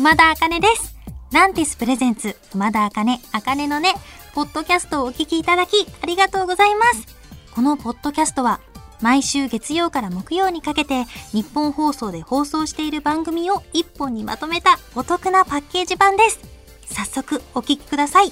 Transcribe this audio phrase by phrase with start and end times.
[0.00, 0.96] 熊田茜です。
[1.30, 3.92] ランティスプレゼンツ、熊田茜、茜のね、
[4.34, 7.06] ポッドキャストをお聞きいただき、ありがとうございます。
[7.54, 8.60] このポッドキャストは、
[9.02, 16.40] 毎週月曜から木曜にかけて、日本放送で放送している番組を一本にまとめたお得なパッケージ版です。
[16.86, 18.30] 早速、お聞きください。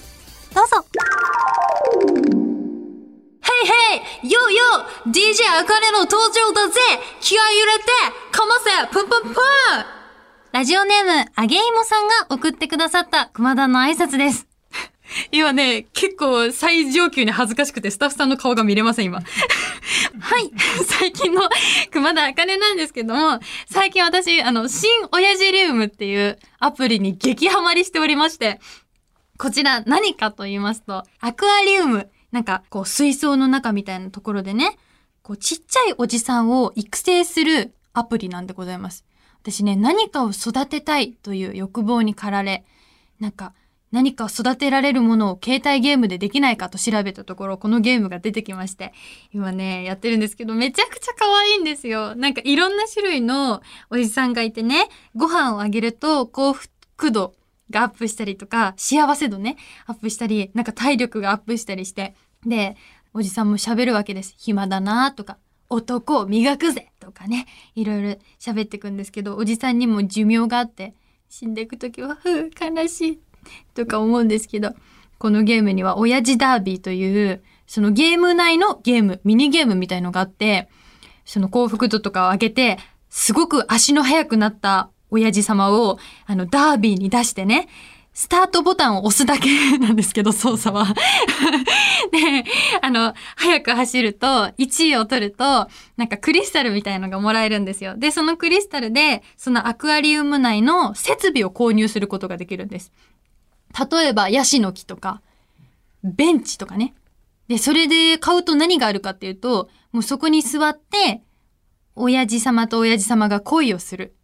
[0.54, 0.86] どうぞ。
[3.42, 3.66] ヘイ
[4.22, 6.80] ヘイヨーヨー !DJ あかねの登場だぜ
[7.20, 7.84] 気合い入れて
[8.32, 9.97] かませプンプンプン
[10.58, 14.48] ラジオネーム、あげいもさんが送ってくださった熊田の挨拶です。
[15.30, 19.20] 今ね、結構最上級に恥ずかしくてスタッフさんの顔が見れません、今。
[20.18, 20.50] はい。
[20.84, 21.48] 最近の
[21.92, 23.38] 熊田あかねなんですけども、
[23.70, 28.58] 最近私、あの、新親父リウムっていうアプリに激ハマりしておりまして、
[29.38, 32.10] こちら何かと言いますと、アクアリウム。
[32.32, 34.76] なんか、こう、水槽の中みたいなところでね、
[35.22, 39.04] こう、ちっちゃいおじさんを育成するアプリなんでございます。
[39.42, 42.64] 私ね、何かを育てたいという欲望に駆られ、
[43.20, 43.54] なんか、
[43.90, 48.92] 何か育てられるものを携帯ゲームでできないかと調べたところ、このゲームが出てきまして、
[49.32, 52.14] 今ね、やってるんですけど、めちゃくちゃ可愛いんですよ。
[52.14, 57.34] なんかいろんな種類のおじさんがいてね、ご飯をあげると幸福度
[57.70, 62.76] がアップしたりとか、幸せ度ね、アップしたり、なんか体力がアップしたりして、で、
[63.14, 64.34] おじさんも喋るわけです。
[64.36, 65.38] 暇だなとか、
[65.70, 66.87] 男を磨くぜ
[67.28, 70.94] ね、いろいろ喋ってくんですけど、おじさんにも寿命があって、
[71.28, 73.18] 死んでいくときは、ふう、悲しい
[73.74, 74.74] とか思うんですけど、
[75.18, 80.68] このゲームには親父ダービーという、そのゲーム内のゲーム、ミニゲームみたいのがあって、
[81.24, 82.78] その幸福度とかを上げて、
[83.10, 87.68] すごく足の速くなった親父様を、あの、ダービーに出してね、
[88.18, 90.86] スタートボタンを押すだけなんですけど、操作は。
[92.10, 92.44] で、
[92.82, 94.26] あの、早く走ると、
[94.58, 97.96] 1位を取ると、なんかクリスタルみたいのがもらえるんですよ。
[97.96, 102.90] で、そのクリスタルで、そのアクアリウム内の設備を購入することができるんです。
[103.88, 105.22] 例えば、ヤシの木とか、
[106.02, 106.94] ベンチとかね。
[107.46, 111.22] で、それで買うと何があるかっていうと、もうそこに座って、
[111.94, 114.16] 親父様と親父様が恋をする。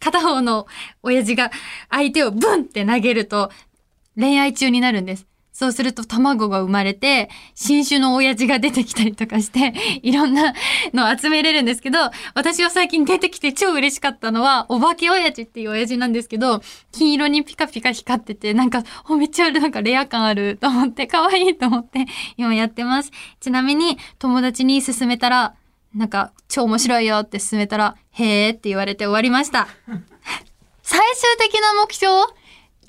[0.00, 0.66] 片方の
[1.02, 1.50] 親父が
[1.90, 3.50] 相手をブンって投げると
[4.16, 5.28] 恋愛中になるんです。
[5.58, 10.54] そうすると卵が生まれて、新種の親父が出てきたりとかして、いろんな
[10.94, 11.98] のを集めれるんですけど、
[12.36, 16.60] 私は最近出てきて超嬉しかったのは、お化け親父っていう親父なんですけど、
[16.92, 18.84] 金色にピカピカ光ってて、なんか、
[19.18, 23.10] めっちゃなんかレア感あると思って、可愛いと思って、今やってます。
[23.40, 25.54] ちなみに、友達に勧めたら、
[25.94, 29.68] なんか、超面白いよって勧めたら、へーって言われて終わりました。
[30.82, 32.08] 最終的な目標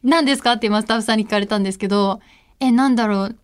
[0.04, 2.22] 何ですかって今スタッフさんに聞かれたんですけど、
[2.60, 3.38] え、なんだろう。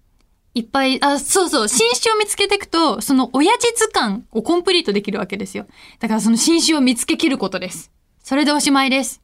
[0.54, 5.68] いっぱい、あ、そうそう、新種を見つけていくと、その親父図鑑をコンプリートできるわけですよ。
[6.00, 7.92] だからその新種を見つけきることです。
[8.24, 9.22] それでおしまいです。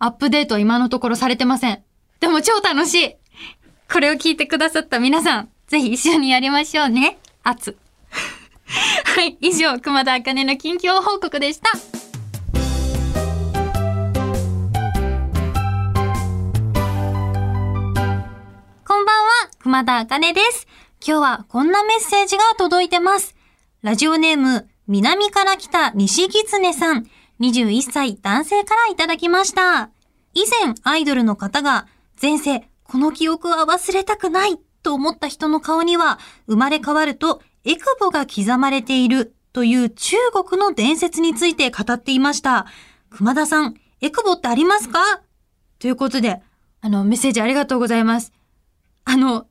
[0.00, 1.82] アップデートは今のところされてません。
[2.20, 3.16] でも超楽しい
[3.90, 7.18] これを聞いてくださった皆さん、ぜひ一緒にやりましょうね。
[7.42, 7.76] 熱。
[8.68, 11.70] はい、以上、熊田茜の近況報告でした。
[18.86, 20.66] こんばんは、熊田茜です。
[21.04, 23.34] 今日はこんなメッセージが届いてます。
[23.82, 27.06] ラジオネーム、南から来た西狐さん、
[27.40, 29.90] 21歳男性からいただきました。
[30.34, 31.86] 以前、アイドルの方が、
[32.20, 40.16] 前世、この記憶は忘れたくないと思った人の顔には、生まれ変わると、エクボが刻まれているという中
[40.48, 42.64] 国の伝説について語っていました。
[43.10, 45.00] 熊田さん、エクボってありますか？
[45.78, 46.40] ということで、
[46.80, 48.32] あの、メッセージありがとうございます。
[49.04, 49.46] あの、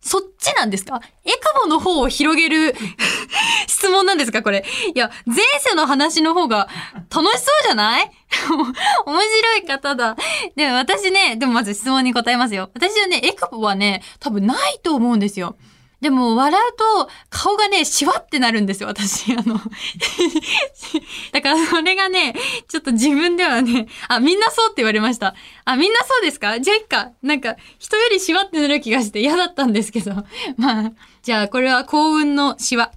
[0.00, 1.02] そっちなんですか？
[1.26, 2.74] エクボの方を広げる
[3.68, 4.64] 質問なんですかこれ？
[4.94, 6.68] いや、前世の話の方が
[7.14, 8.10] 楽しそうじゃない？
[9.04, 10.16] 面白い方だ。
[10.56, 12.70] でも私ね、でもまず質問に答えますよ。
[12.74, 15.56] 私はね、エクボはね、多分ないと思うんですよ。
[16.00, 19.32] でも、笑うと、顔がね、シワってなるんですよ、私。
[19.32, 19.58] あの、
[21.32, 22.34] だから、それがね、
[22.68, 25.34] ちょっと自分ではね、あ、みんなそうって言われました。
[25.64, 26.60] あ、みんなそうですか？
[26.60, 27.10] じゃあいっか。
[27.22, 30.12] なんか、人よりシワってなる気がして嫌だったんですけど。
[30.56, 30.92] まあ、
[31.22, 32.92] じゃあ、これは幸運のシワ。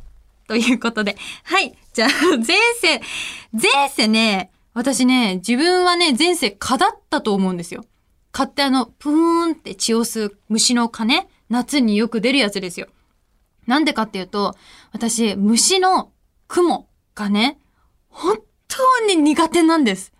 [0.47, 1.17] ということで。
[1.43, 1.75] はい。
[1.93, 3.01] じゃあ、 前世、
[3.53, 7.83] 前世ね、私ね、自分はね、前世蚊だったと思うんですよ。
[8.31, 11.27] 蚊ってあの、プーンって血を吸う虫の蚊ね。
[11.51, 12.87] 夏によく出るやつですよ。
[13.67, 14.55] なんでかっていうと、
[14.93, 16.11] 私、虫の
[16.47, 17.59] 雲がね、
[18.09, 20.13] 本当に苦手なんです。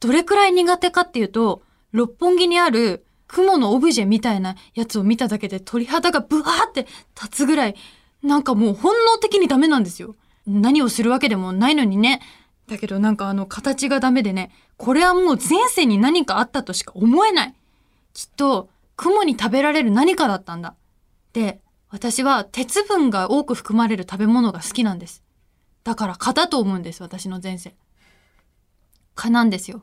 [0.00, 6.86] どれくらい苦手かっていうと、六本木にある雲のオブジェみたいなやつを見ただけで鳥肌がブワーって
[7.20, 7.74] 立つぐらい、
[8.22, 10.14] なんかもう本能的にダメなんですよ。
[10.46, 12.20] 何をするわけでもないのにね。
[12.68, 17.54] だけどなんかあの形がダメでね、これはもう前世に何かあったとしか思えない。
[18.14, 20.74] きっと、雲に食べられる何かだったんだ。
[21.32, 21.60] で、
[21.90, 25.22] 私は鉄分が多く含まれる食べ物が好きなんです。
[25.84, 27.76] だから蚊だと思うんです、私の前世。
[29.14, 29.82] 蚊なんですよ。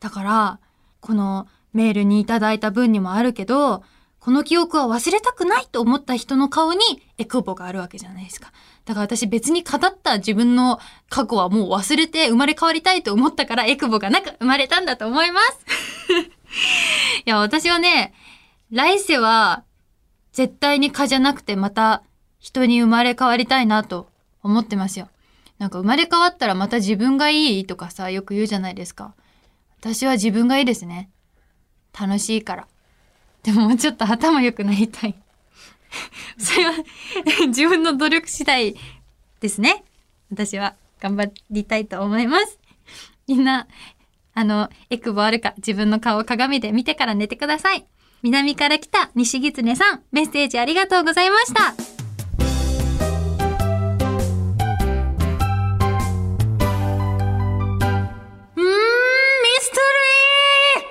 [0.00, 0.60] だから、
[1.00, 3.82] このメールにいただいた分にもあるけど、
[4.20, 6.80] この記憶は忘れたくないと思った人の顔に
[7.18, 8.52] エクボがあるわけじゃないですか。
[8.84, 15.58] だから私別に語った自分の過去はもう忘れて生まれ変わりたいと思ったからエクボがなく生まれたんだと思います。
[17.24, 18.12] いや、私はね、
[18.70, 19.64] 来世は
[20.32, 22.02] 絶対に蚊じゃなくてまた
[22.38, 24.08] 人に生まれ変わりたいなと
[24.42, 25.08] 思ってますよ。
[25.58, 29.14] なんか生まれ変わったらまた自分がいいとかさ、よく言うじゃないですか。
[29.80, 31.10] 私は自分がいいですね。
[31.98, 32.68] 楽しいから。
[33.42, 35.14] でももうちょっと頭良くなりたい。
[36.38, 36.72] それは
[37.48, 38.76] 自分の努力次第
[39.40, 39.84] ですね。
[40.30, 42.58] 私は頑張りたいと思います。
[43.26, 43.66] みんな、
[44.34, 47.86] あの、エクボあるか自分の顔を鏡で見てから寝てください。
[48.20, 51.72] 南から来た西狐さん、メッセージありがとうございました。
[58.56, 58.70] うん、ミ
[59.60, 59.76] ステ
[60.76, 60.84] リー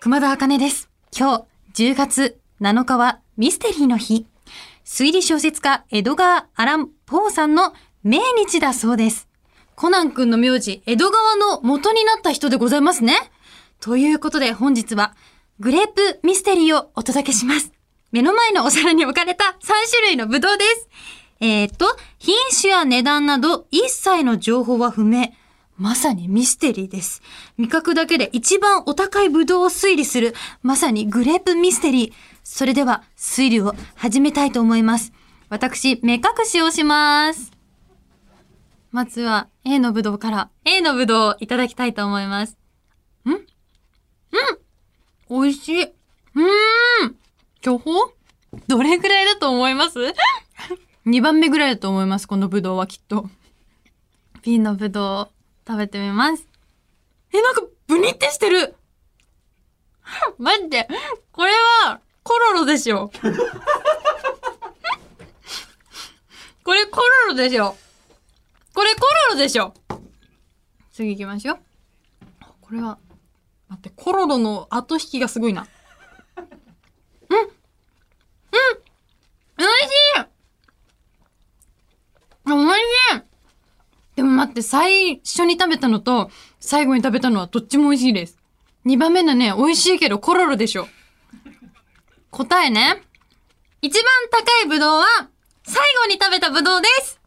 [0.00, 0.90] 熊田茜です。
[1.18, 4.26] 今日10月7日はミステリーの日。
[4.84, 7.72] 推理小説家エドガー・アラン・ポーさんの
[8.04, 9.28] 命日だそうです。
[9.76, 13.14] コナン君の名字、江戸川の元になった人でございますね。
[13.80, 15.14] ということで本日は
[15.58, 17.72] グレープミステリーをお届けします。
[18.12, 20.88] 目の前のお皿に置かれた3種類のブドウです。
[21.40, 21.86] えー、っと、
[22.18, 25.32] 品種や値段など一切の情報は不明。
[25.78, 27.22] まさにミステリーです。
[27.56, 32.12] 味覚だけで一番お高いブドウを推理する、まさにグレープミステリー。
[32.44, 35.14] それでは推理を始めたいと思います。
[35.48, 37.50] 私、目隠しをします。
[38.92, 42.58] まずは A のブドウから A のブドウをいただきたいと思います。
[45.28, 45.82] 美味しい。
[45.82, 47.16] うーん
[47.60, 48.12] 巨峰
[48.68, 49.98] どれぐらいだと思います
[51.06, 53.28] ?2 番目ぐらいだと思います、このブドウはきっと。
[54.42, 55.28] B のブドウ
[55.66, 56.46] 食べてみます。
[57.32, 58.76] え、なんか、ブニってしてる
[60.38, 60.88] 待って、
[61.32, 61.52] これ
[61.84, 63.10] は、コロロでしょ。
[66.62, 67.76] これコロロでしょ。
[68.74, 69.74] これコロロでしょ。
[70.92, 71.58] 次行きましょう。
[72.60, 72.98] これは、
[73.68, 75.66] 待って、コロロの後引きがすごいな。
[76.36, 77.48] うんうん
[79.58, 79.86] 美味し
[80.18, 80.26] い
[82.46, 82.74] 美味し
[83.16, 83.22] い
[84.14, 86.30] でも待って、最初に食べたのと、
[86.60, 88.38] 最後に食べたのはどっちも美味しいです。
[88.84, 90.88] 二番目のね、美味しいけどコロロでしょ。
[92.30, 93.02] 答えね。
[93.82, 95.28] 一番高いブドウは、
[95.64, 97.20] 最後に食べたブドウです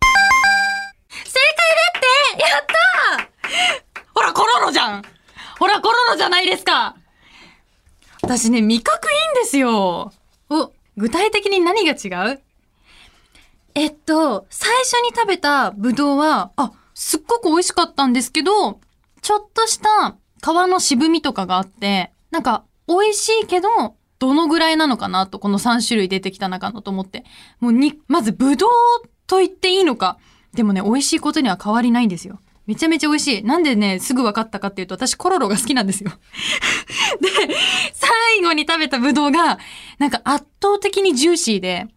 [1.10, 5.04] 正解だってやったーほら、コロロじゃん
[5.60, 6.96] ほら、コロロじゃないですか
[8.22, 10.14] 私ね、味覚いいんですよ。
[10.50, 12.42] お、具体的に何が違う？
[13.76, 18.80] えっと、最初に食べたブドウは、あ、すっごく美味しかったんですけど、
[19.22, 23.70] ちょっとした皮の渋みとかがあって、なんか、美味しいけど、
[24.18, 27.26] どのぐらいなのかなと、この3種類出てきた中のと思って。
[27.60, 28.70] もうに、まずブドウ
[29.28, 30.18] と言っていいのか。
[30.54, 32.40] でもね、美味しいことには変わりないんですよ。
[32.70, 33.44] めちゃめちゃ美味しい。
[33.44, 36.12] なんでね、すぐ分かったかっていうと、私コロロが好きなんですよ。
[37.20, 37.28] で、
[37.94, 39.58] 最後に食べたブドウが、
[39.98, 41.88] なんか圧倒的にジューシーで、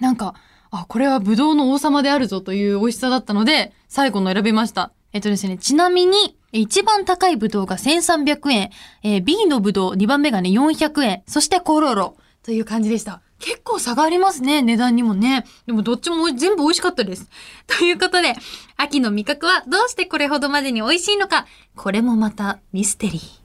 [0.00, 0.34] なんか、
[0.70, 4.92] あ、これはブドウの王様であるぞという美味しさだったので、最後の選びました。
[5.14, 8.70] えっとですね、ちなみに、一番高いブドウが1300円、
[9.04, 13.22] えー B のブドウ2番目がね400円、そしてコロロという感じでした。
[13.44, 15.44] 結構差がありますね、値段にもね。
[15.66, 17.28] でもどっちも全部美味しかったです。
[17.68, 18.34] ということで、
[18.78, 21.46] 秋の味覚はどうしてこれほどまでに美味しいのか、
[21.76, 23.44] これもまたミステリー。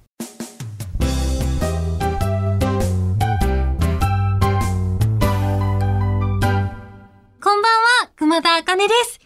[7.44, 9.20] こんばんは、熊田茜です。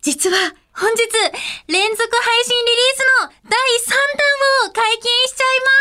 [0.00, 0.36] 実は、
[0.74, 1.02] 本日、
[1.68, 5.72] 連続配信リリースの第3弾を解禁しちゃいま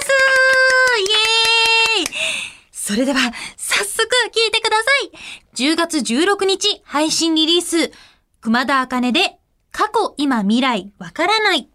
[0.00, 0.10] す
[1.00, 3.20] イエーイそれでは、
[3.56, 5.12] 早速聞いてください
[5.60, 7.92] !10 月16日配信リリース、
[8.40, 9.36] 熊田茜で、
[9.70, 11.68] 過去、今、未来、わからない。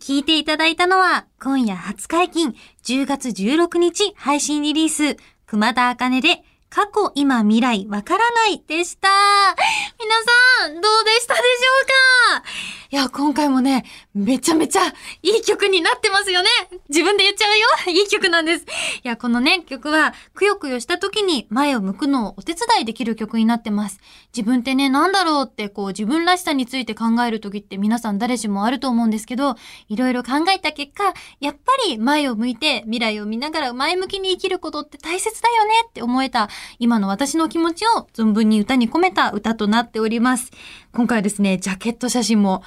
[0.00, 9.08] 聞いていただいたのは、今夜初解禁、10月16日配信リリース、熊田茜で、過去、今、未来、わからないでした。
[9.08, 10.14] 皆
[10.62, 12.48] さん、どうでしたでしょうか？
[12.90, 14.80] いや、今回もね、めちゃめちゃ
[15.22, 16.48] いい曲になってますよね
[16.88, 17.66] 自分で言っちゃうよ
[18.00, 18.64] いい曲なんです。
[18.64, 24.00] いや、このね、曲は、くよくよした時に前を向くのをお手伝いできる曲になってます。
[24.34, 29.56] 自分ってね、なんだろうって、こう、自分らしさについて考える時って皆さん誰しもあると思うんですけど、
[29.88, 40.52] いろいろ考えた結果、やっぱり前を向いて未来を見ながら前向きに生きることって大切だよねって思えた、今の私の気持ちを存分に歌に込めた歌となっております。
[40.98, 42.64] 今回ですね、ジャケット写真も、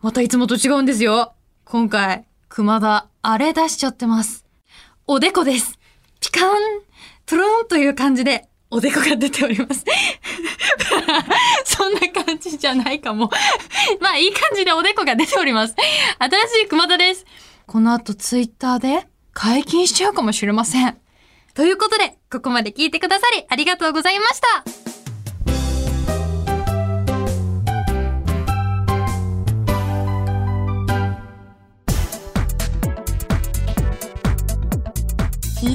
[0.00, 1.34] またいつもと違うんですよ。
[1.66, 4.46] 今回、熊田、あれ出しちゃってます。
[5.06, 5.78] おでこです。
[6.18, 6.54] ピカーン、
[7.26, 9.84] トゥルーンという感じで、おでこが出ております。
[11.66, 13.28] そんな感じじゃないかも。
[14.00, 15.74] まあ、いい感じでおでこが出ております。
[16.18, 17.26] 新しい熊田です。
[17.66, 20.96] この後、ツイッターで解禁しちゃうかもしれません。
[21.52, 24.85] ということで、ここまで聞いてくださりありがとうございました。